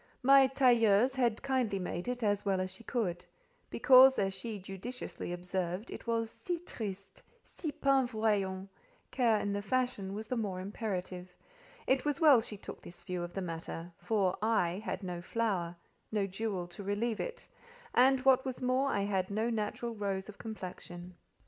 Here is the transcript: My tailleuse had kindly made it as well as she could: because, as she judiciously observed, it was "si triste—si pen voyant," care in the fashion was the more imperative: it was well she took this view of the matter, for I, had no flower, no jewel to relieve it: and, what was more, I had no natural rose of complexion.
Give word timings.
My 0.23 0.47
tailleuse 0.47 1.13
had 1.15 1.43
kindly 1.43 1.77
made 1.77 2.07
it 2.07 2.23
as 2.23 2.43
well 2.43 2.59
as 2.59 2.71
she 2.71 2.83
could: 2.83 3.23
because, 3.69 4.17
as 4.17 4.33
she 4.33 4.57
judiciously 4.57 5.31
observed, 5.31 5.91
it 5.91 6.07
was 6.07 6.31
"si 6.31 6.57
triste—si 6.57 7.71
pen 7.73 8.07
voyant," 8.07 8.67
care 9.11 9.39
in 9.39 9.53
the 9.53 9.61
fashion 9.61 10.15
was 10.15 10.25
the 10.25 10.35
more 10.35 10.59
imperative: 10.59 11.35
it 11.85 12.03
was 12.03 12.19
well 12.19 12.41
she 12.41 12.57
took 12.57 12.81
this 12.81 13.03
view 13.03 13.21
of 13.21 13.33
the 13.35 13.43
matter, 13.43 13.91
for 13.99 14.35
I, 14.41 14.81
had 14.83 15.03
no 15.03 15.21
flower, 15.21 15.75
no 16.11 16.25
jewel 16.25 16.65
to 16.69 16.81
relieve 16.81 17.19
it: 17.19 17.47
and, 17.93 18.21
what 18.25 18.43
was 18.43 18.59
more, 18.59 18.89
I 18.89 19.01
had 19.01 19.29
no 19.29 19.51
natural 19.51 19.93
rose 19.93 20.27
of 20.27 20.39
complexion. 20.39 21.13